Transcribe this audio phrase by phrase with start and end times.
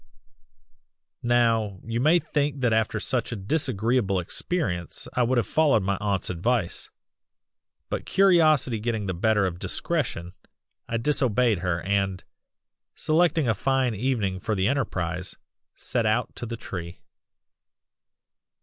[1.21, 5.95] "Now you might think that after such a disagreeable experience I would have followed my
[6.01, 6.89] aunt's advice,
[7.87, 10.33] but curiosity getting the better of discretion
[10.89, 12.23] I disobeyed her and,
[12.95, 15.35] selecting a fine evening for the enterprise,
[15.75, 17.03] set out to the tree.